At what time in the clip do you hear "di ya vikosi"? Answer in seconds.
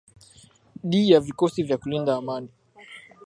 0.89-1.63